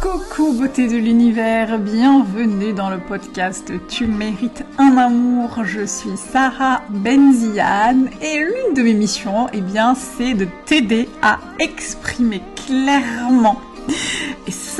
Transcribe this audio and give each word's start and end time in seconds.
Coucou 0.00 0.54
beauté 0.54 0.88
de 0.88 0.96
l'univers, 0.96 1.78
bienvenue 1.78 2.72
dans 2.72 2.88
le 2.88 2.98
podcast 2.98 3.70
Tu 3.86 4.06
mérites 4.06 4.64
un 4.78 4.96
amour. 4.96 5.62
Je 5.64 5.84
suis 5.84 6.16
Sarah 6.16 6.80
Benziane 6.88 8.08
et 8.22 8.38
l'une 8.38 8.74
de 8.74 8.82
mes 8.82 8.94
missions, 8.94 9.48
eh 9.52 9.60
bien, 9.60 9.94
c'est 9.94 10.32
de 10.32 10.46
t'aider 10.64 11.06
à 11.20 11.38
exprimer 11.58 12.40
clairement 12.66 13.60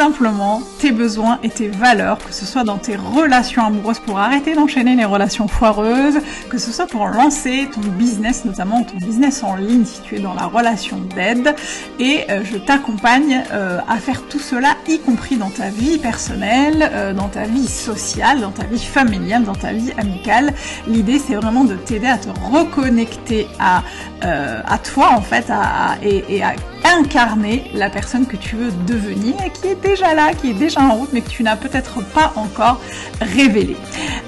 simplement 0.00 0.62
tes 0.78 0.92
besoins 0.92 1.38
et 1.42 1.50
tes 1.50 1.68
valeurs, 1.68 2.16
que 2.16 2.32
ce 2.32 2.46
soit 2.46 2.64
dans 2.64 2.78
tes 2.78 2.96
relations 2.96 3.66
amoureuses 3.66 3.98
pour 3.98 4.18
arrêter 4.18 4.54
d'enchaîner 4.54 4.96
les 4.96 5.04
relations 5.04 5.46
foireuses, 5.46 6.20
que 6.48 6.56
ce 6.56 6.72
soit 6.72 6.86
pour 6.86 7.06
lancer 7.08 7.68
ton 7.74 7.82
business, 7.82 8.46
notamment 8.46 8.82
ton 8.82 8.96
business 8.96 9.42
en 9.42 9.56
ligne 9.56 9.84
si 9.84 10.00
tu 10.00 10.16
es 10.16 10.20
dans 10.20 10.32
la 10.32 10.46
relation 10.46 10.96
d'aide. 11.14 11.54
Et 11.98 12.24
euh, 12.30 12.42
je 12.50 12.56
t'accompagne 12.56 13.44
euh, 13.52 13.78
à 13.86 13.98
faire 13.98 14.22
tout 14.22 14.38
cela, 14.38 14.74
y 14.88 15.00
compris 15.00 15.36
dans 15.36 15.50
ta 15.50 15.68
vie 15.68 15.98
personnelle, 15.98 16.90
euh, 16.94 17.12
dans 17.12 17.28
ta 17.28 17.42
vie 17.42 17.68
sociale, 17.68 18.40
dans 18.40 18.52
ta 18.52 18.64
vie 18.64 18.82
familiale, 18.82 19.44
dans 19.44 19.54
ta 19.54 19.74
vie 19.74 19.92
amicale. 19.98 20.54
L'idée 20.86 21.18
c'est 21.18 21.34
vraiment 21.34 21.64
de 21.64 21.74
t'aider 21.74 22.06
à 22.06 22.16
te 22.16 22.30
reconnecter 22.50 23.48
à, 23.58 23.82
à 24.22 24.78
toi 24.78 25.10
en 25.12 25.20
fait 25.20 25.50
à, 25.50 25.98
et, 26.02 26.36
et 26.36 26.42
à 26.42 26.54
incarner 26.84 27.70
la 27.74 27.90
personne 27.90 28.26
que 28.26 28.36
tu 28.36 28.56
veux 28.56 28.70
devenir 28.86 29.34
et 29.44 29.50
qui 29.50 29.68
est 29.68 29.80
déjà 29.90 30.14
là, 30.14 30.34
qui 30.34 30.50
est 30.50 30.54
déjà 30.54 30.80
en 30.82 30.94
route, 30.94 31.10
mais 31.12 31.20
que 31.20 31.28
tu 31.28 31.42
n'as 31.42 31.56
peut-être 31.56 32.00
pas 32.12 32.32
encore 32.36 32.80
révélé. 33.20 33.76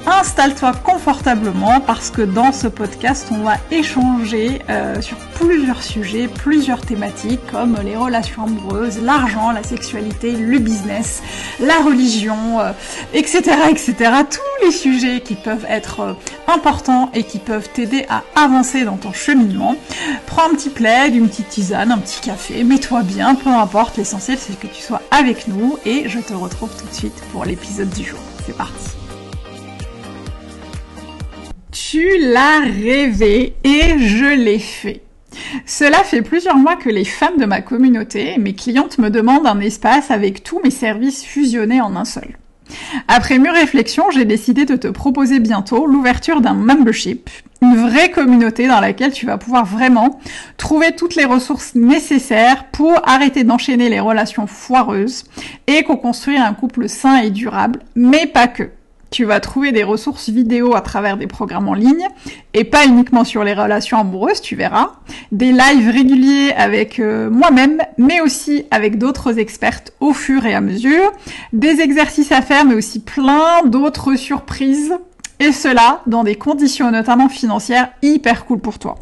Installe-toi 0.06 0.72
confortablement 0.82 1.80
parce 1.80 2.10
que 2.10 2.22
dans 2.22 2.52
ce 2.52 2.66
podcast, 2.66 3.28
on 3.30 3.44
va 3.44 3.56
échanger 3.70 4.60
euh, 4.68 5.00
sur 5.00 5.16
plusieurs 5.38 5.82
sujets, 5.82 6.28
plusieurs 6.28 6.80
thématiques 6.80 7.40
comme 7.50 7.76
les 7.84 7.96
relations 7.96 8.44
amoureuses, 8.44 9.00
l'argent, 9.00 9.52
la 9.52 9.62
sexualité, 9.62 10.32
le 10.32 10.58
business, 10.58 11.22
la 11.60 11.78
religion, 11.78 12.58
etc., 13.14 13.42
euh, 13.48 13.70
etc. 13.70 13.94
Tous 14.28 14.64
les 14.66 14.72
sujets 14.72 15.20
qui 15.20 15.34
peuvent 15.34 15.66
être 15.68 16.00
euh, 16.00 16.12
importants 16.48 17.10
et 17.14 17.22
qui 17.22 17.38
peuvent 17.38 17.68
t'aider 17.72 18.04
à 18.08 18.22
avancer 18.34 18.84
dans 18.84 18.96
ton 18.96 19.12
cheminement. 19.12 19.76
Prends 20.26 20.46
un 20.50 20.54
petit 20.54 20.70
plaid, 20.70 21.14
une 21.14 21.28
petite 21.28 21.48
tisane, 21.48 21.92
un 21.92 21.98
petit 21.98 22.20
café, 22.20 22.64
mets-toi 22.64 23.02
bien, 23.02 23.34
peu 23.36 23.50
importe, 23.50 23.96
l'essentiel 23.96 24.38
c'est 24.40 24.58
que 24.58 24.66
tu 24.66 24.82
sois 24.82 25.02
avec 25.10 25.46
nous 25.48 25.51
et 25.84 26.08
je 26.08 26.18
te 26.18 26.32
retrouve 26.32 26.70
tout 26.78 26.86
de 26.86 26.94
suite 26.94 27.22
pour 27.32 27.44
l'épisode 27.44 27.90
du 27.90 28.04
jour. 28.04 28.18
C'est 28.44 28.56
parti 28.56 28.90
Tu 31.70 32.18
l'as 32.18 32.60
rêvé 32.60 33.54
et 33.64 33.98
je 33.98 34.34
l'ai 34.36 34.58
fait. 34.58 35.02
Cela 35.66 35.98
fait 36.04 36.22
plusieurs 36.22 36.56
mois 36.56 36.76
que 36.76 36.90
les 36.90 37.04
femmes 37.04 37.38
de 37.38 37.46
ma 37.46 37.60
communauté, 37.60 38.36
mes 38.38 38.54
clientes 38.54 38.98
me 38.98 39.10
demandent 39.10 39.46
un 39.46 39.60
espace 39.60 40.10
avec 40.10 40.42
tous 40.42 40.60
mes 40.62 40.70
services 40.70 41.24
fusionnés 41.24 41.80
en 41.80 41.96
un 41.96 42.04
seul. 42.04 42.38
Après 43.08 43.38
mûre 43.38 43.54
réflexion, 43.54 44.10
j'ai 44.10 44.24
décidé 44.24 44.64
de 44.64 44.76
te 44.76 44.88
proposer 44.88 45.40
bientôt 45.40 45.86
l'ouverture 45.86 46.40
d'un 46.40 46.54
membership, 46.54 47.28
une 47.62 47.76
vraie 47.76 48.10
communauté 48.10 48.66
dans 48.66 48.80
laquelle 48.80 49.12
tu 49.12 49.24
vas 49.24 49.38
pouvoir 49.38 49.64
vraiment 49.64 50.20
trouver 50.56 50.92
toutes 50.92 51.14
les 51.14 51.24
ressources 51.24 51.74
nécessaires 51.74 52.64
pour 52.72 53.00
arrêter 53.08 53.44
d'enchaîner 53.44 53.88
les 53.88 54.00
relations 54.00 54.46
foireuses 54.48 55.24
et 55.68 55.84
co-construire 55.84 56.44
un 56.44 56.54
couple 56.54 56.88
sain 56.88 57.22
et 57.22 57.30
durable, 57.30 57.78
mais 57.94 58.26
pas 58.26 58.48
que. 58.48 58.70
Tu 59.12 59.24
vas 59.26 59.40
trouver 59.40 59.72
des 59.72 59.84
ressources 59.84 60.30
vidéo 60.30 60.74
à 60.74 60.80
travers 60.80 61.18
des 61.18 61.26
programmes 61.26 61.68
en 61.68 61.74
ligne 61.74 62.08
et 62.54 62.64
pas 62.64 62.86
uniquement 62.86 63.24
sur 63.24 63.44
les 63.44 63.52
relations 63.52 63.98
amoureuses, 63.98 64.40
tu 64.40 64.56
verras. 64.56 64.92
Des 65.32 65.52
lives 65.52 65.90
réguliers 65.90 66.52
avec 66.56 66.98
euh, 66.98 67.28
moi-même, 67.28 67.82
mais 67.98 68.22
aussi 68.22 68.64
avec 68.70 68.96
d'autres 68.96 69.38
expertes 69.38 69.92
au 70.00 70.14
fur 70.14 70.46
et 70.46 70.54
à 70.54 70.62
mesure. 70.62 71.12
Des 71.52 71.80
exercices 71.82 72.32
à 72.32 72.40
faire, 72.40 72.64
mais 72.64 72.74
aussi 72.74 73.00
plein 73.00 73.62
d'autres 73.66 74.14
surprises. 74.14 74.94
Et 75.42 75.50
cela 75.50 76.02
dans 76.06 76.22
des 76.22 76.36
conditions 76.36 76.92
notamment 76.92 77.28
financières 77.28 77.90
hyper 78.00 78.46
cool 78.46 78.60
pour 78.60 78.78
toi. 78.78 78.94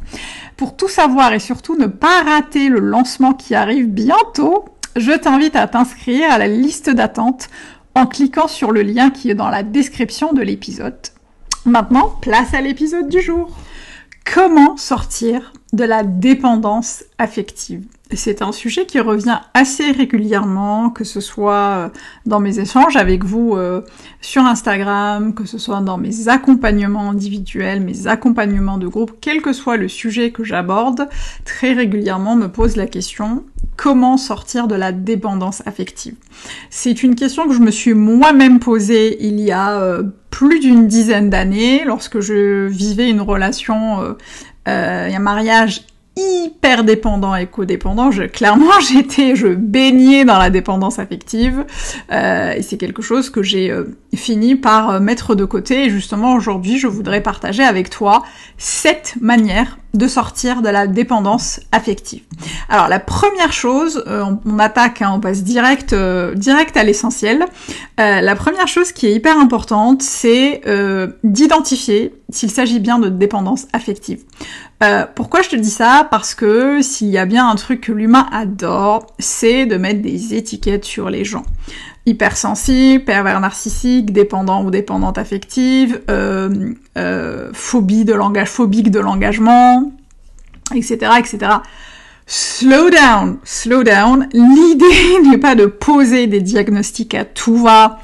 Pour 0.56 0.74
tout 0.74 0.88
savoir 0.88 1.34
et 1.34 1.38
surtout 1.38 1.76
ne 1.76 1.84
pas 1.84 2.22
rater 2.22 2.70
le 2.70 2.78
lancement 2.78 3.34
qui 3.34 3.54
arrive 3.54 3.88
bientôt, 3.88 4.64
je 4.96 5.12
t'invite 5.12 5.54
à 5.54 5.68
t'inscrire 5.68 6.32
à 6.32 6.38
la 6.38 6.48
liste 6.48 6.88
d'attente 6.88 7.50
en 7.94 8.06
cliquant 8.06 8.48
sur 8.48 8.72
le 8.72 8.80
lien 8.80 9.10
qui 9.10 9.28
est 9.28 9.34
dans 9.34 9.50
la 9.50 9.62
description 9.62 10.32
de 10.32 10.40
l'épisode. 10.40 10.96
Maintenant, 11.66 12.14
place 12.22 12.54
à 12.54 12.62
l'épisode 12.62 13.10
du 13.10 13.20
jour. 13.20 13.54
Comment 14.24 14.78
sortir 14.78 15.52
de 15.74 15.84
la 15.84 16.04
dépendance 16.04 17.04
affective? 17.18 17.84
C'est 18.16 18.42
un 18.42 18.52
sujet 18.52 18.86
qui 18.86 18.98
revient 18.98 19.38
assez 19.54 19.92
régulièrement, 19.92 20.90
que 20.90 21.04
ce 21.04 21.20
soit 21.20 21.54
euh, 21.54 21.88
dans 22.26 22.40
mes 22.40 22.58
échanges 22.58 22.96
avec 22.96 23.24
vous 23.24 23.54
euh, 23.54 23.82
sur 24.20 24.42
Instagram, 24.42 25.34
que 25.34 25.44
ce 25.44 25.58
soit 25.58 25.80
dans 25.80 25.96
mes 25.96 26.28
accompagnements 26.28 27.10
individuels, 27.10 27.80
mes 27.80 28.06
accompagnements 28.06 28.78
de 28.78 28.88
groupe, 28.88 29.12
quel 29.20 29.42
que 29.42 29.52
soit 29.52 29.76
le 29.76 29.88
sujet 29.88 30.32
que 30.32 30.42
j'aborde, 30.42 31.08
très 31.44 31.72
régulièrement 31.72 32.34
me 32.34 32.48
pose 32.48 32.76
la 32.76 32.86
question 32.86 33.44
comment 33.76 34.18
sortir 34.18 34.68
de 34.68 34.74
la 34.74 34.92
dépendance 34.92 35.62
affective? 35.64 36.14
C'est 36.68 37.02
une 37.02 37.14
question 37.14 37.48
que 37.48 37.54
je 37.54 37.60
me 37.60 37.70
suis 37.70 37.94
moi-même 37.94 38.58
posée 38.58 39.24
il 39.24 39.40
y 39.40 39.52
a 39.52 39.80
euh, 39.80 40.02
plus 40.30 40.60
d'une 40.60 40.86
dizaine 40.86 41.30
d'années, 41.30 41.84
lorsque 41.86 42.20
je 42.20 42.66
vivais 42.66 43.08
une 43.08 43.20
relation, 43.22 44.16
un 44.66 45.18
mariage 45.18 45.86
hyper 46.20 46.84
dépendant 46.84 47.34
et 47.34 47.46
codépendant. 47.46 48.10
Je, 48.10 48.24
clairement, 48.24 48.80
j'étais, 48.92 49.36
je 49.36 49.48
baignais 49.48 50.24
dans 50.24 50.38
la 50.38 50.50
dépendance 50.50 50.98
affective 50.98 51.64
euh, 52.12 52.52
et 52.52 52.62
c'est 52.62 52.76
quelque 52.76 53.02
chose 53.02 53.30
que 53.30 53.42
j'ai 53.42 53.70
euh, 53.70 53.96
fini 54.14 54.56
par 54.56 54.90
euh, 54.90 55.00
mettre 55.00 55.34
de 55.34 55.44
côté. 55.44 55.86
Et 55.86 55.90
justement, 55.90 56.34
aujourd'hui, 56.34 56.78
je 56.78 56.86
voudrais 56.86 57.22
partager 57.22 57.62
avec 57.62 57.90
toi 57.90 58.22
sept 58.58 59.14
manières 59.20 59.78
de 59.94 60.06
sortir 60.06 60.62
de 60.62 60.68
la 60.68 60.86
dépendance 60.86 61.60
affective. 61.72 62.22
Alors, 62.68 62.88
la 62.88 63.00
première 63.00 63.52
chose, 63.52 64.04
on, 64.06 64.58
attaque, 64.58 65.02
hein, 65.02 65.12
on 65.14 65.20
passe 65.20 65.42
direct, 65.42 65.94
direct 66.34 66.76
à 66.76 66.84
l'essentiel. 66.84 67.44
la 67.98 68.36
première 68.36 68.68
chose 68.68 68.92
qui 68.92 69.06
est 69.06 69.12
hyper 69.12 69.38
importante, 69.38 70.02
c'est 70.02 70.62
d'identifier 71.24 72.14
s'il 72.30 72.50
s'agit 72.50 72.80
bien 72.80 72.98
de 72.98 73.08
dépendance 73.08 73.66
affective. 73.72 74.20
Euh, 74.82 75.04
pourquoi 75.14 75.42
je 75.42 75.50
te 75.50 75.56
dis 75.56 75.70
ça? 75.70 76.08
Parce 76.10 76.34
que 76.34 76.80
s'il 76.80 77.08
y 77.08 77.18
a 77.18 77.26
bien 77.26 77.48
un 77.48 77.54
truc 77.54 77.82
que 77.82 77.92
l'humain 77.92 78.26
adore, 78.32 79.06
c'est 79.18 79.66
de 79.66 79.76
mettre 79.76 80.00
des 80.00 80.34
étiquettes 80.34 80.84
sur 80.84 81.10
les 81.10 81.24
gens. 81.24 81.44
Hypersensible, 82.10 83.04
pervers 83.04 83.40
narcissique, 83.40 84.12
dépendant 84.12 84.64
ou 84.64 84.70
dépendante 84.70 85.16
affective, 85.18 86.00
euh, 86.10 86.72
euh, 86.98 87.50
phobie 87.52 88.04
de 88.04 88.12
langage, 88.12 88.48
phobique 88.48 88.90
de 88.90 88.98
l'engagement, 88.98 89.92
etc., 90.74 91.12
etc. 91.18 91.38
Slow 92.26 92.90
down, 92.90 93.38
slow 93.44 93.82
down. 93.82 94.28
L'idée 94.32 95.28
n'est 95.30 95.38
pas 95.38 95.54
de 95.54 95.66
poser 95.66 96.26
des 96.26 96.40
diagnostics 96.40 97.14
à 97.14 97.24
tout 97.24 97.56
va, 97.56 98.00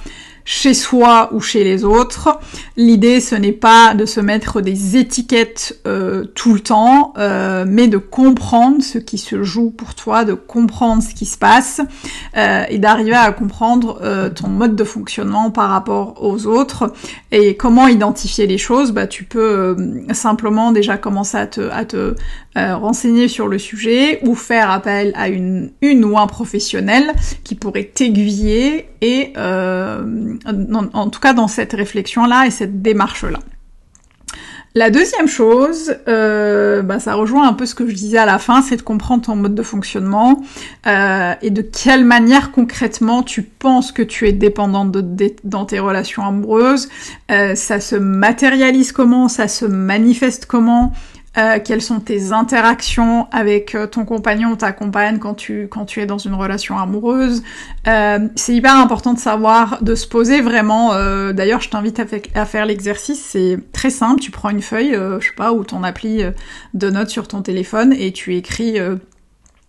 chez 0.47 0.75
soi 0.75 1.29
ou 1.33 1.41
chez 1.41 1.65
les 1.65 1.85
autres. 1.85 2.39
L'idée, 2.77 3.21
ce 3.21 3.35
n'est 3.35 3.53
pas 3.53 3.95
de 3.95 4.07
se 4.07 4.21
mettre 4.21 4.61
des 4.63 4.97
étiquettes 4.97 5.81
euh, 5.87 6.25
tout 6.35 6.55
le 6.55 6.61
temps, 6.61 7.13
euh, 7.19 7.65
mais 7.67 7.89
de 7.89 7.99
comprendre 7.99 8.81
ce 8.81 8.99
qui 8.99 9.19
se 9.19 9.43
joue 9.43 9.71
pour 9.71 9.97
toi, 9.97 10.25
de 10.25 10.35
comprendre 10.35 11.03
ce 11.03 11.15
qui 11.15 11.27
se 11.27 11.37
passe 11.37 11.81
euh, 12.37 12.65
et 12.69 12.79
d'arriver 12.79 13.15
à 13.15 13.33
comprendre 13.33 14.01
ton 14.35 14.49
mode 14.49 14.77
de 14.77 14.85
fonctionnement 14.85 15.51
par 15.51 15.69
rapport 15.69 16.23
aux 16.23 16.47
autres 16.47 16.93
et 17.33 17.57
comment 17.57 17.89
identifier 17.89 18.47
les 18.47 18.59
choses. 18.59 18.93
Bah, 18.93 19.09
tu 19.09 19.25
peux 19.25 19.77
simplement 20.13 20.71
déjà 20.71 20.97
commencer 20.97 21.37
à 21.37 21.47
te 21.47 22.15
renseigner 22.57 23.29
sur 23.29 23.49
le 23.49 23.59
sujet 23.59 24.21
ou 24.27 24.35
faire 24.35 24.71
appel 24.71 25.13
à 25.15 25.29
une, 25.29 25.73
une 25.83 26.05
ou 26.05 26.19
un 26.19 26.27
professionnel 26.27 27.13
qui 27.45 27.55
pourrait 27.55 27.91
t'aiguiller 27.93 28.89
et 29.03 29.33
en, 29.37 31.11
tout 31.11 31.21
cas 31.21 31.35
dans 31.35 31.49
cette 31.49 31.75
réflexion-là 31.75 32.47
et 32.47 32.51
cette 32.51 32.83
démarche-là. 32.83 33.41
La 34.77 34.91
deuxième 34.91 35.27
chose, 35.27 35.97
euh, 36.07 36.83
bah, 36.83 37.01
ça 37.01 37.15
rejoint 37.15 37.49
un 37.49 37.55
peu 37.55 37.65
ce 37.65 37.75
que 37.75 37.89
je 37.89 37.95
disais 37.95 38.19
à 38.19 38.27
la 38.27 38.39
fin, 38.39 38.61
c'est 38.61 38.77
de 38.77 38.83
comprendre 38.83 39.25
ton 39.25 39.35
mode 39.35 39.55
de 39.55 39.63
fonctionnement 39.63 40.43
euh, 40.87 41.33
et 41.41 41.49
de 41.49 41.63
quelle 41.63 42.05
manière 42.05 42.53
concrètement 42.53 43.23
tu 43.23 43.41
penses 43.41 43.91
que 43.91 44.03
tu 44.03 44.29
es 44.29 44.33
dépendante 44.33 44.95
dans 45.45 45.65
tes 45.65 45.79
relations 45.79 46.27
amoureuses. 46.27 46.91
Euh, 47.31 47.55
ça 47.55 47.81
se 47.81 47.97
matérialise 47.97 48.93
comment, 48.93 49.29
ça 49.29 49.49
se 49.49 49.65
manifeste 49.65 50.45
comment, 50.45 50.93
euh, 51.39 51.59
quelles 51.63 51.83
sont 51.83 52.01
tes 52.01 52.33
interactions 52.33 53.29
avec 53.31 53.75
euh, 53.75 53.87
ton 53.87 54.05
compagnon 54.05 54.53
ou 54.53 54.57
ta 54.57 54.73
compagne 54.73 55.19
quand 55.19 55.35
tu, 55.35 55.69
quand 55.69 55.85
tu 55.85 56.01
es 56.01 56.07
dans 56.07 56.19
une 56.19 56.35
relation 56.35 56.79
amoureuse? 56.79 57.43
Euh, 57.87 58.29
c'est 58.37 58.55
hyper 58.55 58.77
important 58.77 59.13
de 59.13 59.19
savoir, 59.19 59.83
de 59.83 59.95
se 59.95 60.07
poser 60.07 60.41
vraiment. 60.41 60.95
D'ailleurs, 61.33 61.61
je 61.61 61.69
t'invite 61.69 62.01
à, 62.35 62.45
faire 62.45 62.67
l'exercice. 62.67 63.23
C'est 63.23 63.59
très 63.73 63.91
simple. 63.91 64.21
Tu 64.21 64.31
prends 64.31 64.51
une 64.51 64.63
feuille, 64.63 64.93
je 64.93 65.27
sais 65.27 65.35
pas, 65.37 65.53
ou 65.53 65.65
ton 65.65 65.83
appli 65.83 66.23
de 66.75 66.91
notes 66.91 67.11
sur 67.11 67.29
ton 67.29 67.43
téléphone 67.43 67.93
et 67.93 68.13
tu 68.13 68.37
écris 68.37 68.79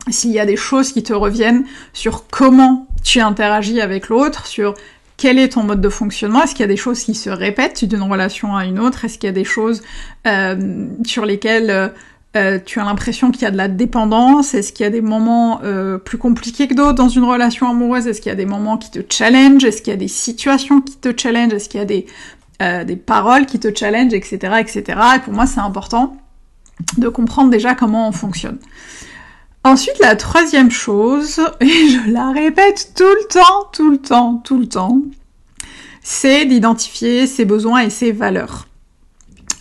s'il 0.09 0.31
y 0.31 0.39
a 0.39 0.45
des 0.45 0.55
choses 0.55 0.91
qui 0.91 1.03
te 1.03 1.13
reviennent 1.13 1.65
sur 1.93 2.27
comment 2.27 2.87
tu 3.03 3.19
interagis 3.19 3.81
avec 3.81 4.09
l'autre 4.09 4.45
sur 4.45 4.73
quel 5.17 5.39
est 5.39 5.49
ton 5.49 5.63
mode 5.63 5.81
de 5.81 5.89
fonctionnement? 5.89 6.43
Est-ce 6.43 6.51
qu'il 6.51 6.61
y 6.61 6.63
a 6.63 6.67
des 6.67 6.77
choses 6.77 7.03
qui 7.03 7.15
se 7.15 7.29
répètent 7.29 7.83
d'une 7.83 8.03
relation 8.03 8.55
à 8.55 8.65
une 8.65 8.79
autre? 8.79 9.03
Est-ce 9.03 9.17
qu'il 9.17 9.27
y 9.27 9.31
a 9.31 9.33
des 9.33 9.43
choses 9.43 9.81
euh, 10.27 10.87
sur 11.05 11.25
lesquelles 11.25 11.71
euh, 11.71 11.87
euh, 12.35 12.59
tu 12.63 12.79
as 12.79 12.83
l'impression 12.83 13.31
qu'il 13.31 13.41
y 13.41 13.45
a 13.45 13.51
de 13.51 13.57
la 13.57 13.67
dépendance? 13.67 14.53
Est-ce 14.53 14.71
qu'il 14.71 14.83
y 14.83 14.87
a 14.87 14.91
des 14.91 15.01
moments 15.01 15.59
plus 16.05 16.19
compliqués 16.19 16.67
que 16.67 16.75
d'autres 16.75 16.93
dans 16.93 17.09
une 17.09 17.23
relation 17.23 17.67
amoureuse? 17.67 18.07
Est-ce 18.07 18.21
qu'il 18.21 18.29
y 18.29 18.33
a 18.33 18.35
des 18.35 18.45
moments 18.45 18.77
qui 18.77 18.91
te 18.91 18.99
challenge 19.11 19.65
Est-ce 19.65 19.81
qu'il 19.81 19.91
y 19.91 19.95
a 19.95 19.99
des 19.99 20.07
situations 20.07 20.81
qui 20.81 20.97
te 20.97 21.09
challenge 21.19 21.51
Est-ce 21.51 21.67
qu'il 21.67 21.79
y 21.79 21.83
a 21.83 21.85
des, 21.85 22.05
des 22.85 22.95
paroles 22.95 23.47
qui 23.47 23.59
te 23.59 23.75
challenge, 23.75 24.13
etc., 24.13 24.53
etc. 24.59 24.83
Et 25.15 25.19
pour 25.19 25.33
moi, 25.33 25.47
c'est 25.47 25.61
important 25.61 26.15
de 26.99 27.09
comprendre 27.09 27.49
déjà 27.49 27.73
comment 27.73 28.07
on 28.07 28.11
fonctionne. 28.11 28.59
Ensuite, 29.67 29.99
la 29.99 30.15
troisième 30.15 30.71
chose, 30.71 31.41
et 31.59 31.67
je 31.67 32.09
la 32.09 32.31
répète 32.31 32.93
tout 32.95 33.03
le 33.03 33.27
temps, 33.27 33.67
tout 33.73 33.91
le 33.91 33.97
temps, 33.97 34.37
tout 34.37 34.57
le 34.57 34.65
temps, 34.65 35.01
c'est 36.01 36.45
d'identifier 36.45 37.27
ses 37.27 37.43
besoins 37.43 37.81
et 37.81 37.89
ses 37.89 38.13
valeurs. 38.13 38.69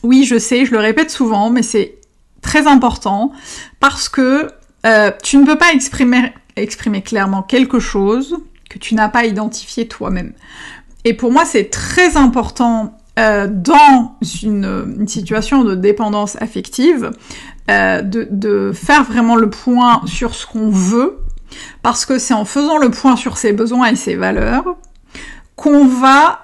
Oui, 0.05 0.23
je 0.23 0.39
sais, 0.39 0.65
je 0.65 0.71
le 0.71 0.79
répète 0.79 1.11
souvent, 1.11 1.51
mais 1.51 1.65
c'est 1.65 1.99
très 2.41 2.69
important 2.69 3.33
parce 3.81 4.09
que 4.09 4.49
euh, 4.87 5.11
tu 5.25 5.39
ne 5.39 5.45
peux 5.45 5.59
pas 5.59 5.73
exprimer, 5.73 6.33
exprimer 6.55 7.03
clairement 7.03 7.43
quelque 7.43 7.81
chose 7.81 8.37
que 8.71 8.79
tu 8.79 8.95
n'as 8.95 9.09
pas 9.09 9.25
identifié 9.25 9.89
toi-même. 9.89 10.35
Et 11.05 11.15
pour 11.15 11.33
moi, 11.33 11.45
c'est 11.45 11.69
très 11.69 12.17
important 12.17 12.97
euh, 13.19 13.49
dans 13.51 14.15
une, 14.43 15.09
situation 15.09 15.65
de 15.65 15.75
dépendance 15.75 16.37
affective 16.41 17.11
euh, 17.71 18.03
de, 18.03 18.73
faire 18.73 19.05
vraiment 19.05 19.37
le 19.37 19.51
point 19.51 20.01
sur 20.07 20.35
ce 20.35 20.47
qu'on 20.47 20.71
veut, 20.71 21.19
parce 21.83 22.07
que 22.07 22.19
c'est 22.19 22.35
en 22.35 22.45
faisant 22.45 22.79
le 22.79 22.91
point 22.91 23.17
sur 23.17 23.39
ses 23.39 23.53
besoins 23.53 23.89
et 23.89 23.97
ses 23.97 24.17
valeurs 24.17 24.77
qu'on 25.57 25.87
va 25.87 26.41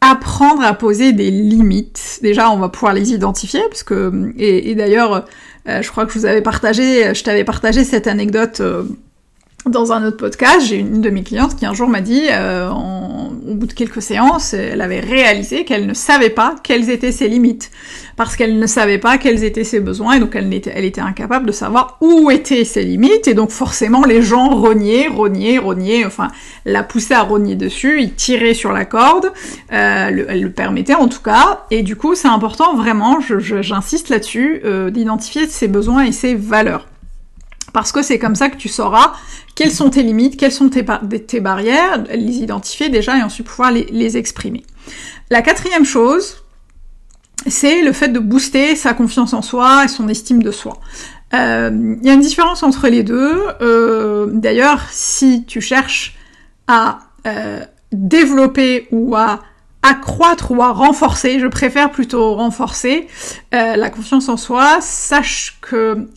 apprendre 0.00 0.62
à 0.62 0.74
poser 0.74 1.12
des 1.12 1.30
limites. 1.30 2.18
Déjà, 2.22 2.50
on 2.50 2.58
va 2.58 2.68
pouvoir 2.68 2.92
les 2.92 3.12
identifier, 3.12 3.60
parce 3.68 3.82
que 3.82 4.32
et, 4.36 4.70
et 4.70 4.74
d'ailleurs, 4.74 5.26
euh, 5.68 5.80
je 5.80 5.90
crois 5.90 6.06
que 6.06 6.12
je 6.12 6.18
vous 6.18 6.26
avais 6.26 6.42
partagé, 6.42 7.14
je 7.14 7.22
t'avais 7.24 7.44
partagé 7.44 7.84
cette 7.84 8.06
anecdote 8.06 8.60
euh, 8.60 8.84
dans 9.66 9.92
un 9.92 10.04
autre 10.06 10.18
podcast, 10.18 10.66
j'ai 10.66 10.76
une 10.76 11.00
de 11.00 11.08
mes 11.08 11.22
clientes 11.22 11.56
qui 11.56 11.64
un 11.64 11.72
jour 11.72 11.88
m'a 11.88 12.02
dit, 12.02 12.24
euh, 12.30 12.70
au 12.70 13.54
bout 13.54 13.66
de 13.66 13.72
quelques 13.72 14.02
séances, 14.02 14.52
elle 14.52 14.80
avait 14.82 15.00
réalisé 15.00 15.64
qu'elle 15.64 15.86
ne 15.86 15.94
savait 15.94 16.30
pas 16.30 16.54
quelles 16.62 16.90
étaient 16.90 17.12
ses 17.12 17.28
limites, 17.28 17.70
parce 18.16 18.36
qu'elle 18.36 18.58
ne 18.58 18.66
savait 18.66 18.98
pas 18.98 19.16
quels 19.16 19.42
étaient 19.42 19.64
ses 19.64 19.80
besoins, 19.80 20.14
et 20.14 20.20
donc 20.20 20.36
elle 20.36 20.52
était, 20.52 21.00
incapable 21.00 21.46
de 21.46 21.52
savoir 21.52 21.96
où 22.02 22.30
étaient 22.30 22.64
ses 22.64 22.82
limites, 22.82 23.26
et 23.26 23.32
donc 23.32 23.50
forcément 23.50 24.04
les 24.04 24.20
gens 24.20 24.50
rognaient, 24.50 25.08
rognaient, 25.08 25.58
rognaient, 25.58 26.04
enfin 26.04 26.28
la 26.66 26.82
poussaient 26.82 27.14
à 27.14 27.22
rogner 27.22 27.54
dessus, 27.54 28.02
ils 28.02 28.14
tiraient 28.14 28.54
sur 28.54 28.72
la 28.72 28.84
corde, 28.84 29.32
euh, 29.72 30.10
le, 30.10 30.26
elle 30.28 30.42
le 30.42 30.50
permettait 30.52 30.94
en 30.94 31.08
tout 31.08 31.22
cas, 31.22 31.64
et 31.70 31.82
du 31.82 31.96
coup 31.96 32.14
c'est 32.14 32.28
important 32.28 32.76
vraiment, 32.76 33.18
j'insiste 33.20 34.10
là-dessus, 34.10 34.60
euh, 34.64 34.90
d'identifier 34.90 35.48
ses 35.48 35.68
besoins 35.68 36.04
et 36.04 36.12
ses 36.12 36.34
valeurs 36.34 36.86
parce 37.72 37.92
que 37.92 38.02
c'est 38.02 38.18
comme 38.18 38.34
ça 38.34 38.48
que 38.48 38.56
tu 38.56 38.68
sauras 38.68 39.14
quelles 39.54 39.70
sont 39.70 39.90
tes 39.90 40.02
limites, 40.02 40.36
quelles 40.36 40.52
sont 40.52 40.68
tes, 40.68 40.82
barrières, 41.40 42.04
les 42.12 42.38
identifier 42.38 42.88
déjà 42.88 43.18
et 43.18 43.22
ensuite 43.22 43.46
pouvoir 43.46 43.72
les, 43.72 44.16
exprimer. 44.16 44.64
La 45.30 45.42
quatrième 45.42 45.84
chose, 45.84 46.44
c'est 47.46 47.82
le 47.82 47.92
fait 47.92 48.08
de 48.08 48.18
booster 48.18 48.74
sa 48.76 48.94
confiance 48.94 49.32
en 49.32 49.42
soi 49.42 49.84
et 49.84 49.88
son 49.88 50.08
estime 50.08 50.42
de 50.42 50.50
soi. 50.50 50.78
Euh, 51.34 51.96
il 52.00 52.06
y 52.06 52.10
a 52.10 52.14
une 52.14 52.20
différence 52.20 52.62
entre 52.62 52.88
les 52.88 53.02
deux. 53.02 53.42
Euh, 53.60 54.28
d'ailleurs, 54.32 54.82
si 54.90 55.44
tu 55.44 55.60
cherches 55.60 56.16
à 56.66 57.00
euh, 57.26 57.60
développer 57.92 58.88
ou 58.90 59.16
à 59.16 59.40
accroître 59.84 60.50
ou 60.50 60.62
à 60.62 60.72
renforcer, 60.72 61.38
je 61.38 61.46
préfère 61.46 61.90
plutôt 61.90 62.34
renforcer 62.34 63.06
la 63.52 63.90
confiance 63.90 64.28
en 64.28 64.36
soi, 64.36 64.78
sache 64.80 65.58
que 65.60 66.08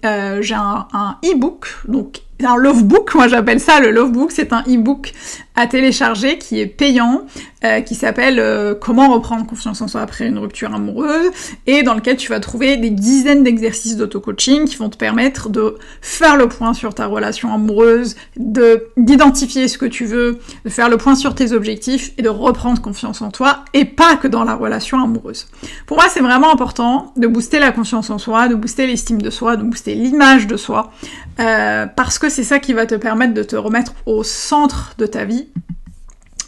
j'ai 0.41 0.55
un 0.55 1.17
e-book, 1.23 1.67
donc 1.87 2.21
un 2.43 2.55
love 2.55 2.83
book, 2.83 3.15
moi 3.15 3.27
j'appelle 3.27 3.59
ça 3.59 3.79
le 3.79 3.91
love 3.91 4.11
book, 4.11 4.31
c'est 4.31 4.53
un 4.53 4.61
e-book 4.61 5.13
à 5.55 5.67
télécharger 5.67 6.37
qui 6.37 6.59
est 6.59 6.67
payant, 6.67 7.23
euh, 7.63 7.81
qui 7.81 7.95
s'appelle 7.95 8.39
euh, 8.39 8.75
Comment 8.75 9.11
reprendre 9.11 9.45
confiance 9.47 9.81
en 9.81 9.87
soi 9.87 10.01
après 10.01 10.27
une 10.27 10.37
rupture 10.37 10.73
amoureuse, 10.73 11.31
et 11.65 11.81
dans 11.81 11.95
lequel 11.95 12.15
tu 12.17 12.29
vas 12.29 12.39
trouver 12.39 12.77
des 12.77 12.91
dizaines 12.91 13.43
d'exercices 13.43 13.97
d'auto-coaching 13.97 14.65
qui 14.65 14.75
vont 14.75 14.89
te 14.89 14.97
permettre 14.97 15.49
de 15.49 15.75
faire 16.01 16.37
le 16.37 16.47
point 16.47 16.73
sur 16.73 16.93
ta 16.93 17.07
relation 17.07 17.51
amoureuse, 17.51 18.15
de 18.37 18.87
d'identifier 18.95 19.67
ce 19.67 19.79
que 19.79 19.87
tu 19.87 20.05
veux, 20.05 20.37
de 20.65 20.69
faire 20.69 20.87
le 20.87 20.97
point 20.97 21.15
sur 21.15 21.33
tes 21.33 21.51
objectifs 21.51 22.13
et 22.17 22.21
de 22.21 22.29
reprendre 22.29 22.81
confiance 22.81 23.21
en 23.21 23.31
toi, 23.31 23.65
et 23.73 23.85
pas 23.85 24.17
que 24.17 24.27
dans 24.27 24.43
la 24.43 24.53
relation 24.53 25.01
amoureuse. 25.01 25.47
Pour 25.87 25.97
moi, 25.97 26.05
c'est 26.09 26.21
vraiment 26.21 26.53
important 26.53 27.11
de 27.17 27.27
booster 27.27 27.59
la 27.59 27.71
confiance 27.71 28.09
en 28.09 28.19
soi, 28.19 28.47
de 28.47 28.55
booster 28.55 28.85
l'estime 28.85 29.21
de 29.21 29.29
soi, 29.29 29.57
de 29.57 29.63
booster 29.63 29.95
l'image 29.95 30.45
de 30.45 30.57
soi, 30.57 30.91
euh, 31.39 31.85
parce 31.87 32.19
que 32.19 32.29
c'est 32.29 32.43
ça 32.43 32.59
qui 32.59 32.73
va 32.73 32.85
te 32.85 32.95
permettre 32.95 33.33
de 33.33 33.43
te 33.43 33.55
remettre 33.55 33.93
au 34.05 34.23
centre 34.23 34.93
de 34.97 35.05
ta 35.05 35.25
vie 35.25 35.47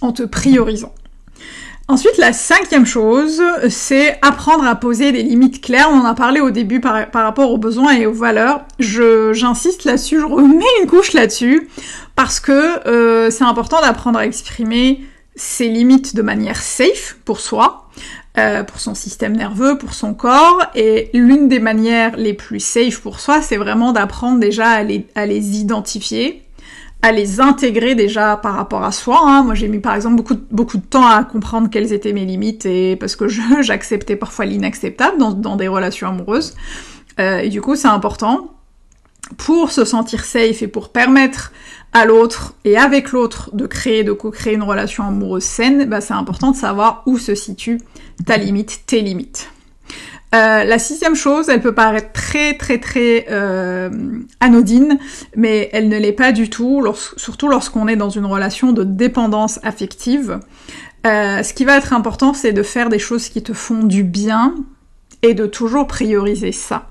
en 0.02 0.12
te 0.12 0.24
priorisant. 0.24 0.94
Ensuite, 1.90 2.20
la 2.20 2.34
cinquième 2.34 2.86
chose, 2.86 3.42
c'est 3.68 4.20
apprendre 4.22 4.64
à 4.64 4.76
poser 4.76 5.12
des 5.12 5.24
limites 5.24 5.60
claires. 5.60 5.90
On 5.92 6.02
en 6.02 6.06
a 6.06 6.14
parlé 6.14 6.40
au 6.40 6.52
début 6.52 6.80
par, 6.80 7.08
rapport 7.12 7.50
aux 7.50 7.58
besoins 7.58 7.94
et 7.94 8.06
aux 8.06 8.14
valeurs. 8.14 8.62
j'insiste 8.78 9.86
là-dessus, 9.86 10.20
je 10.20 10.26
remets 10.26 10.64
une 10.84 10.88
couche 10.88 11.14
là-dessus, 11.14 11.68
parce 12.16 12.40
que 12.40 12.88
euh, 12.88 13.32
c'est 13.32 13.44
important 13.44 13.82
d'apprendre 13.82 14.20
à 14.20 14.26
exprimer 14.28 15.02
ses 15.36 15.68
limites 15.68 16.16
de 16.16 16.22
manière 16.22 16.62
safe 16.62 17.18
pour 17.26 17.40
soi, 17.40 17.90
euh, 18.38 18.62
pour 18.64 18.80
son 18.80 18.94
système 18.94 19.36
nerveux, 19.36 19.80
pour 19.80 19.96
son 19.96 20.14
corps. 20.14 20.62
Et 20.76 21.10
l'une 21.16 21.48
des 21.48 21.60
manières 21.60 22.18
les 22.18 22.36
plus 22.36 22.60
safe 22.60 23.00
pour 23.00 23.20
soi, 23.20 23.42
c'est 23.42 23.58
vraiment 23.58 23.94
d'apprendre 23.94 24.40
déjà 24.40 24.68
à 24.70 24.84
les, 24.84 25.08
à 25.16 25.26
les 25.26 25.60
identifier, 25.60 26.44
à 27.02 27.12
les 27.12 27.40
intégrer 27.40 27.96
déjà 27.96 28.36
par 28.38 28.56
rapport 28.56 28.84
à 28.84 28.92
soi. 28.92 29.22
Hein. 29.24 29.44
Moi, 29.44 29.56
j'ai 29.56 29.68
mis 29.68 29.80
par 29.80 29.96
exemple 29.96 30.16
beaucoup, 30.16 30.36
beaucoup 30.52 30.78
de 30.78 30.86
temps 30.86 31.08
à 31.08 31.24
comprendre 31.24 31.70
quelles 31.70 31.94
étaient 31.94 32.14
mes 32.14 32.26
limites 32.26 32.66
et 32.66 32.96
parce 32.96 33.16
que 33.16 33.28
j'acceptais 33.62 34.16
parfois 34.16 34.46
l'inacceptable 34.46 35.18
dans, 35.18 35.32
dans, 35.32 35.56
des 35.56 35.68
relations 35.68 36.10
amoureuses. 36.10 36.56
Euh, 37.20 37.40
et 37.40 37.50
du 37.50 37.62
coup, 37.62 37.76
c'est 37.76 37.88
important 37.88 38.52
pour 39.38 39.72
se 39.72 39.86
sentir 39.86 40.26
safe 40.26 40.62
et 40.62 40.68
pour 40.68 40.90
permettre 40.90 41.52
à 41.94 42.06
l'autre 42.06 42.56
et 42.66 42.78
avec 42.78 43.12
l'autre 43.12 43.56
de 43.56 43.66
créer, 43.66 44.04
de 44.04 44.12
co-créer 44.12 44.54
une 44.54 44.64
relation 44.64 45.06
amoureuse 45.06 45.44
saine, 45.44 45.86
bah, 45.86 46.02
c'est 46.02 46.14
important 46.14 46.52
de 46.52 46.56
savoir 46.56 47.04
où 47.06 47.18
se 47.18 47.36
situe 47.36 47.80
ta 48.26 48.38
limite, 48.38 48.82
tes 48.86 49.02
limites. 49.02 49.50
Euh, 50.36 50.64
la 50.64 50.78
sixième 50.78 51.16
chose, 51.16 51.50
elle 51.50 51.62
peut 51.62 51.74
paraître 51.74 52.12
très 52.12 52.54
très 52.54 52.78
très 52.78 53.26
euh, 53.32 53.90
anodine, 54.40 55.00
mais 55.36 55.70
elle 55.74 55.90
ne 55.90 55.98
l'est 55.98 56.14
pas 56.14 56.32
du 56.32 56.50
tout, 56.50 56.86
surtout 57.18 57.48
lorsqu'on 57.48 57.88
est 57.88 57.96
dans 57.96 58.12
une 58.12 58.26
relation 58.26 58.72
de 58.72 58.84
dépendance 58.84 59.60
affective. 59.64 60.40
Euh, 61.08 61.42
ce 61.42 61.54
qui 61.54 61.66
va 61.66 61.78
être 61.78 61.94
important, 61.94 62.34
c'est 62.34 62.54
de 62.54 62.62
faire 62.62 62.90
des 62.90 63.00
choses 63.00 63.30
qui 63.30 63.42
te 63.42 63.54
font 63.54 63.84
du 63.84 64.04
bien 64.04 64.54
et 65.24 65.34
de 65.34 65.48
toujours 65.48 65.88
prioriser 65.88 66.52
ça. 66.52 66.90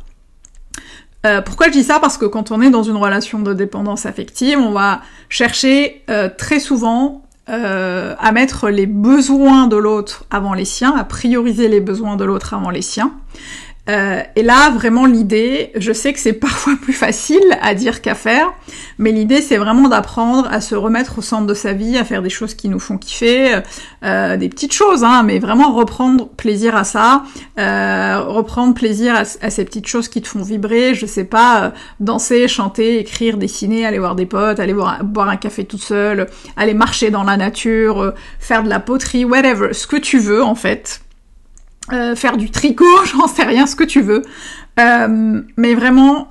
pourquoi 1.44 1.68
je 1.68 1.72
dis 1.72 1.84
ça? 1.84 2.00
Parce 2.00 2.18
que 2.18 2.24
quand 2.24 2.50
on 2.50 2.60
est 2.60 2.70
dans 2.70 2.82
une 2.82 2.96
relation 2.96 3.38
de 3.38 3.52
dépendance 3.52 4.06
affective, 4.06 4.58
on 4.58 4.72
va 4.72 5.02
chercher 5.28 6.02
très 6.38 6.58
souvent 6.58 7.27
euh, 7.50 8.14
à 8.18 8.32
mettre 8.32 8.68
les 8.68 8.86
besoins 8.86 9.66
de 9.66 9.76
l'autre 9.76 10.24
avant 10.30 10.54
les 10.54 10.64
siens, 10.64 10.94
à 10.96 11.04
prioriser 11.04 11.68
les 11.68 11.80
besoins 11.80 12.16
de 12.16 12.24
l'autre 12.24 12.54
avant 12.54 12.70
les 12.70 12.82
siens. 12.82 13.12
Euh, 13.88 14.22
et 14.36 14.42
là, 14.42 14.70
vraiment, 14.70 15.06
l'idée, 15.06 15.70
je 15.76 15.92
sais 15.92 16.12
que 16.12 16.20
c'est 16.20 16.32
parfois 16.48 16.74
plus 16.80 16.92
facile 16.92 17.44
à 17.62 17.74
dire 17.74 18.02
qu'à 18.02 18.14
faire, 18.14 18.52
mais 18.98 19.12
l'idée, 19.12 19.40
c'est 19.40 19.56
vraiment 19.56 19.88
d'apprendre 19.88 20.48
à 20.50 20.60
se 20.60 20.74
remettre 20.74 21.18
au 21.18 21.22
centre 21.22 21.46
de 21.46 21.54
sa 21.54 21.72
vie, 21.72 21.96
à 21.96 22.04
faire 22.04 22.22
des 22.22 22.30
choses 22.30 22.54
qui 22.54 22.68
nous 22.68 22.80
font 22.80 22.98
kiffer, 22.98 23.60
euh, 24.04 24.36
des 24.36 24.48
petites 24.48 24.72
choses, 24.72 25.04
hein, 25.04 25.22
mais 25.24 25.38
vraiment 25.38 25.72
reprendre 25.72 26.28
plaisir 26.28 26.76
à 26.76 26.84
ça, 26.84 27.22
euh, 27.58 28.20
reprendre 28.20 28.74
plaisir 28.74 29.14
à, 29.14 29.24
ces 29.24 29.64
petites 29.64 29.86
choses 29.86 30.08
qui 30.08 30.20
te 30.20 30.28
font 30.28 30.42
vibrer, 30.42 30.94
je 30.94 31.06
sais 31.06 31.24
pas, 31.24 31.62
euh, 31.62 31.70
danser, 32.00 32.48
chanter, 32.48 32.98
écrire, 32.98 33.38
dessiner, 33.38 33.86
aller 33.86 33.98
voir 33.98 34.14
des 34.14 34.26
potes, 34.26 34.60
aller 34.60 34.74
boire, 34.74 35.02
boire 35.04 35.28
un 35.28 35.36
café 35.36 35.64
tout 35.64 35.78
seul, 35.78 36.28
aller 36.56 36.74
marcher 36.74 37.10
dans 37.10 37.24
la 37.24 37.36
nature, 37.36 38.12
faire 38.38 38.62
de 38.62 38.68
la 38.68 38.80
poterie, 38.80 39.24
whatever, 39.24 39.72
ce 39.72 39.86
que 39.86 39.96
tu 39.96 40.18
veux 40.18 40.42
en 40.42 40.54
fait. 40.54 41.00
Euh, 41.92 42.14
faire 42.14 42.36
du 42.36 42.50
tricot, 42.50 42.84
j'en 43.04 43.26
sais 43.26 43.44
rien, 43.44 43.66
ce 43.66 43.76
que 43.76 43.84
tu 43.84 44.00
veux. 44.00 44.22
Euh, 44.78 45.40
mais 45.56 45.74
vraiment, 45.74 46.28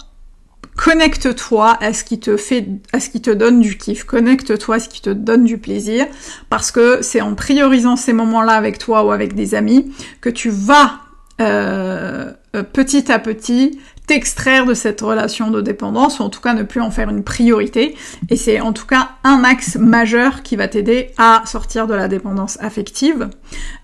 connecte-toi 0.75 1.77
à 1.81 1.93
ce 1.93 2.03
qui 2.03 2.19
te 2.19 2.37
fait, 2.37 2.67
à 2.93 2.99
ce 2.99 3.09
qui 3.09 3.21
te 3.21 3.31
donne 3.31 3.59
du 3.59 3.77
kiff. 3.77 4.03
Connecte-toi 4.03 4.75
à 4.75 4.79
ce 4.79 4.89
qui 4.89 5.01
te 5.01 5.09
donne 5.09 5.43
du 5.43 5.57
plaisir, 5.57 6.05
parce 6.49 6.71
que 6.71 7.01
c'est 7.01 7.21
en 7.21 7.35
priorisant 7.35 7.95
ces 7.95 8.13
moments-là 8.13 8.53
avec 8.53 8.77
toi 8.77 9.03
ou 9.03 9.11
avec 9.11 9.33
des 9.33 9.55
amis 9.55 9.91
que 10.21 10.29
tu 10.29 10.49
vas 10.49 10.99
euh, 11.39 12.31
petit 12.73 13.11
à 13.11 13.19
petit 13.19 13.79
t'extraire 14.07 14.65
de 14.65 14.73
cette 14.73 15.01
relation 15.01 15.51
de 15.51 15.61
dépendance, 15.61 16.19
ou 16.19 16.23
en 16.23 16.29
tout 16.29 16.41
cas 16.41 16.53
ne 16.53 16.63
plus 16.63 16.81
en 16.81 16.91
faire 16.91 17.09
une 17.09 17.23
priorité. 17.23 17.95
Et 18.29 18.37
c'est 18.37 18.61
en 18.61 18.73
tout 18.73 18.85
cas 18.85 19.11
un 19.23 19.43
axe 19.43 19.75
majeur 19.75 20.43
qui 20.43 20.55
va 20.55 20.67
t'aider 20.67 21.11
à 21.17 21.43
sortir 21.45 21.87
de 21.87 21.93
la 21.93 22.07
dépendance 22.07 22.57
affective. 22.61 23.29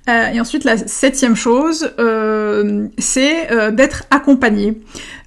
Euh, 0.10 0.28
et 0.30 0.40
ensuite, 0.40 0.64
la 0.64 0.78
septième 0.78 1.36
chose, 1.36 1.92
euh, 2.00 2.88
c'est 2.98 3.52
euh, 3.52 3.72
d'être 3.72 4.06
accompagné. 4.12 4.82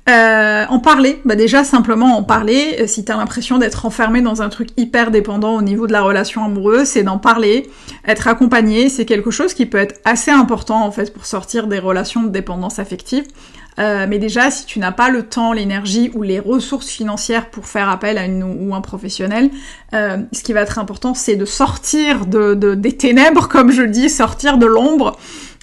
Euh, 0.09 0.65
en 0.69 0.79
parler, 0.79 1.21
bah 1.25 1.35
déjà 1.35 1.65
simplement 1.65 2.17
en 2.17 2.23
parler, 2.23 2.77
euh, 2.79 2.87
si 2.87 3.05
t'as 3.05 3.17
l'impression 3.17 3.59
d'être 3.59 3.87
enfermé 3.87 4.23
dans 4.23 4.41
un 4.41 4.49
truc 4.49 4.69
hyper 4.77 5.11
dépendant 5.11 5.57
au 5.57 5.63
niveau 5.63 5.89
de 5.89 5.93
la 5.93 6.01
relation 6.03 6.45
amoureuse, 6.45 6.87
c'est 6.87 7.03
d'en 7.03 7.19
parler, 7.19 7.69
être 8.07 8.29
accompagné, 8.29 8.89
c'est 8.89 9.05
quelque 9.05 9.33
chose 9.33 9.53
qui 9.53 9.67
peut 9.67 9.79
être 9.79 10.01
assez 10.05 10.31
important 10.31 10.85
en 10.85 10.93
fait 10.93 11.13
pour 11.13 11.27
sortir 11.27 11.67
des 11.67 11.81
relations 11.81 12.23
de 12.23 12.29
dépendance 12.29 12.79
affective. 12.79 13.25
Euh, 13.81 14.07
mais 14.09 14.19
déjà, 14.19 14.49
si 14.53 14.65
tu 14.65 14.79
n'as 14.79 14.93
pas 14.93 15.11
le 15.11 15.25
temps, 15.25 15.53
l'énergie 15.53 16.13
ou 16.15 16.23
les 16.23 16.39
ressources 16.39 16.89
financières 16.89 17.51
pour 17.51 17.67
faire 17.67 17.89
appel 17.89 18.17
à 18.17 18.27
une 18.27 18.45
ou 18.45 18.77
un 18.77 18.81
professionnel, 18.81 19.51
euh, 19.93 20.19
ce 20.33 20.45
qui 20.45 20.53
va 20.53 20.61
être 20.61 20.79
important, 20.79 21.15
c'est 21.15 21.37
de 21.37 21.45
sortir 21.45 22.27
de, 22.27 22.55
de, 22.55 22.77
des 22.77 22.97
ténèbres, 22.97 23.49
comme 23.49 23.73
je 23.73 23.83
dis, 23.83 24.09
sortir 24.09 24.57
de 24.57 24.67
l'ombre, 24.67 25.19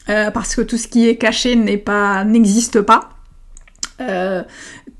parce 0.05 0.53
que 0.53 0.61
tout 0.61 0.77
ce 0.77 0.89
qui 0.89 1.07
est 1.07 1.15
caché 1.15 1.55
n'existe 1.55 2.81
pas. 2.81 3.12
Euh, 4.01 4.43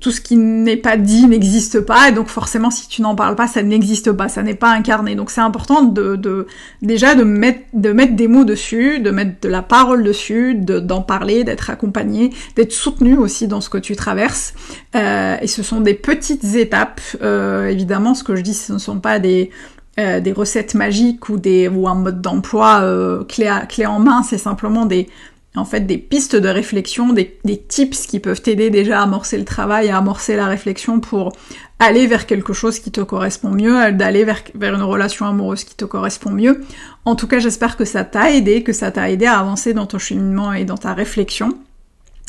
tout 0.00 0.10
ce 0.10 0.20
qui 0.20 0.36
n'est 0.36 0.76
pas 0.76 0.96
dit 0.96 1.26
n'existe 1.26 1.80
pas, 1.80 2.08
et 2.08 2.12
donc 2.12 2.28
forcément 2.28 2.70
si 2.70 2.88
tu 2.88 3.00
n'en 3.00 3.14
parles 3.14 3.36
pas, 3.36 3.46
ça 3.46 3.62
n'existe 3.62 4.12
pas, 4.12 4.28
ça 4.28 4.42
n'est 4.42 4.54
pas 4.54 4.70
incarné. 4.70 5.14
Donc 5.14 5.30
c'est 5.30 5.40
important 5.40 5.82
de, 5.82 6.16
de, 6.16 6.46
déjà 6.82 7.14
de 7.14 7.24
mettre, 7.24 7.60
de 7.72 7.92
mettre 7.92 8.14
des 8.14 8.28
mots 8.28 8.44
dessus, 8.44 9.00
de 9.00 9.10
mettre 9.10 9.40
de 9.40 9.48
la 9.48 9.62
parole 9.62 10.04
dessus, 10.04 10.54
d'en 10.54 11.00
parler, 11.00 11.42
d'être 11.42 11.70
accompagné, 11.70 12.30
d'être 12.54 12.72
soutenu 12.72 13.16
aussi 13.16 13.48
dans 13.48 13.60
ce 13.60 13.70
que 13.70 13.78
tu 13.78 13.96
traverses. 13.96 14.54
Euh, 14.94 15.36
et 15.40 15.46
ce 15.46 15.62
sont 15.62 15.80
des 15.80 15.94
petites 15.94 16.54
étapes. 16.54 17.00
Euh, 17.22 17.68
évidemment, 17.68 18.14
ce 18.14 18.24
que 18.24 18.36
je 18.36 18.42
dis, 18.42 18.54
ce 18.54 18.74
ne 18.74 18.78
sont 18.78 19.00
pas 19.00 19.18
des 19.18 19.50
euh, 19.96 20.18
des 20.18 20.32
recettes 20.32 20.74
magiques 20.74 21.28
ou 21.28 21.38
des 21.38 21.68
ou 21.68 21.86
un 21.86 21.94
mode 21.94 22.20
d'emploi 22.20 22.80
euh, 22.82 23.22
clé, 23.22 23.48
clé 23.68 23.86
en 23.86 24.00
main, 24.00 24.24
c'est 24.24 24.38
simplement 24.38 24.86
des 24.86 25.08
en 25.56 25.64
fait 25.64 25.80
des 25.80 25.98
pistes 25.98 26.34
de 26.34 26.48
réflexion, 26.48 27.12
des, 27.12 27.38
tips 27.68 28.06
qui 28.06 28.18
peuvent 28.18 28.42
t'aider 28.42 28.70
déjà 28.70 29.00
à 29.00 29.02
amorcer 29.04 29.38
le 29.38 29.44
travail, 29.44 29.88
à 29.88 29.98
amorcer 29.98 30.36
la 30.36 30.46
réflexion 30.46 30.98
pour 31.00 31.32
aller 31.78 32.06
vers 32.06 32.26
quelque 32.26 32.52
chose 32.52 32.80
qui 32.80 32.90
te 32.90 33.00
correspond 33.00 33.50
mieux, 33.50 33.92
d'aller 33.92 34.24
vers, 34.24 34.42
vers 34.54 34.74
une 34.74 34.82
relation 34.82 35.26
amoureuse 35.26 35.64
qui 35.64 35.76
te 35.76 35.84
correspond 35.84 36.30
mieux. 36.30 36.64
En 37.04 37.14
tout 37.14 37.28
cas, 37.28 37.38
j'espère 37.38 37.76
que 37.76 37.84
ça 37.84 38.04
t'a 38.04 38.32
aidé, 38.32 38.62
que 38.62 38.72
ça 38.72 38.90
t'a 38.90 39.10
aidé 39.10 39.26
à 39.26 39.38
avancer 39.38 39.74
dans 39.74 39.86
ton 39.86 39.98
cheminement 39.98 40.52
et 40.52 40.64
dans 40.64 40.78
ta 40.78 40.92
réflexion. 40.92 41.56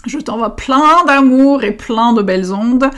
Je 0.06 0.20
t'envoie 0.20 0.56
plein 0.56 1.04
d'amour 1.08 1.64
et 1.64 1.72
plein 1.72 2.14
de 2.14 2.22
belles 2.22 2.54
ondes. 2.54 2.90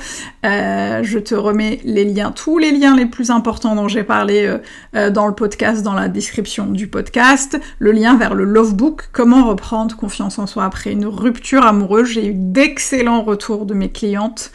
Euh, 0.48 1.04
je 1.04 1.20
te 1.20 1.36
remets 1.36 1.80
les 1.84 2.06
liens, 2.06 2.32
tous 2.32 2.58
les 2.58 2.72
liens 2.72 2.96
les 2.96 3.06
plus 3.06 3.32
importants 3.32 3.76
dont 3.76 3.88
j'ai 3.88 4.04
parlé 4.04 4.46
euh, 4.46 4.58
euh, 4.96 5.10
dans 5.10 5.28
le 5.28 5.34
podcast, 5.34 5.84
dans 5.84 5.94
la 5.94 6.08
description 6.08 6.68
du 6.68 6.88
podcast. 6.88 7.60
Le 7.80 7.92
lien 7.92 8.16
vers 8.16 8.34
le 8.34 8.46
Love 8.46 8.76
Book, 8.76 9.10
comment 9.12 9.46
reprendre 9.48 9.96
confiance 9.98 10.40
en 10.40 10.48
soi 10.48 10.64
après 10.64 10.92
une 10.92 11.06
rupture 11.06 11.66
amoureuse. 11.66 12.08
J'ai 12.08 12.28
eu 12.28 12.34
d'excellents 12.34 13.24
retours 13.24 13.66
de 13.66 13.74
mes 13.74 13.90
clientes. 13.90 14.52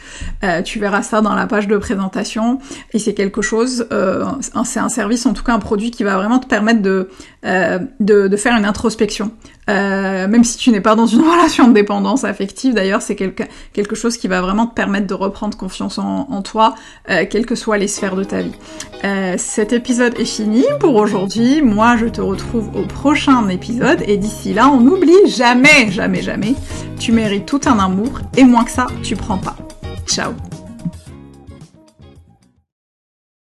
tu 0.64 0.78
verras 0.78 1.02
ça 1.02 1.20
dans 1.20 1.34
la 1.34 1.46
page 1.46 1.68
de 1.68 1.76
présentation. 1.76 2.58
Et 2.92 2.98
c'est 2.98 3.14
quelque 3.14 3.42
chose, 3.42 3.86
c'est 4.64 4.80
un 4.80 4.88
service, 4.88 5.26
en 5.26 5.32
tout 5.32 5.42
cas 5.42 5.52
un 5.52 5.58
produit 5.58 5.90
qui 5.90 6.04
va 6.04 6.16
vraiment 6.16 6.38
te 6.38 6.46
permettre 6.46 6.80
de, 6.80 7.08
faire 8.36 8.56
une 8.56 8.64
introspection. 8.64 9.32
même 9.68 10.44
si 10.44 10.58
tu 10.58 10.70
n'es 10.70 10.80
pas 10.80 10.94
dans 10.94 11.06
une 11.06 11.20
relation 11.30 11.68
de 11.68 11.74
dépendance 11.74 12.24
affective, 12.24 12.74
d'ailleurs, 12.74 13.02
c'est 13.02 13.16
quelque 13.16 13.94
chose 13.94 14.16
qui 14.16 14.28
va 14.28 14.40
vraiment 14.40 14.66
te 14.66 14.74
permettre 14.74 15.06
de 15.06 15.14
reprendre 15.14 15.56
confiance 15.56 15.81
en, 15.82 16.42
toi, 16.42 16.74
euh, 17.10 17.24
quelles 17.28 17.46
que 17.46 17.54
soient 17.54 17.78
les 17.78 17.88
sphères 17.88 18.16
de 18.16 18.24
ta 18.24 18.42
vie. 18.42 18.52
Euh, 19.04 19.34
cet 19.38 19.72
épisode 19.72 20.18
est 20.18 20.24
fini 20.24 20.64
pour 20.80 20.94
aujourd'hui. 20.96 21.62
Moi, 21.62 21.96
je 21.96 22.06
te 22.06 22.20
retrouve 22.20 22.68
au 22.74 22.82
prochain 22.82 23.48
épisode 23.48 24.02
et 24.06 24.16
d'ici 24.16 24.54
là, 24.54 24.68
on 24.68 24.80
n'oublie 24.80 25.12
jamais, 25.26 25.90
jamais, 25.90 26.22
jamais, 26.22 26.54
tu 26.98 27.12
mérites 27.12 27.46
tout 27.46 27.60
un 27.66 27.78
amour 27.78 28.20
et 28.36 28.44
moins 28.44 28.64
que 28.64 28.70
ça, 28.70 28.86
tu 29.02 29.16
prends 29.16 29.38
pas. 29.38 29.56
Ciao 30.06 30.32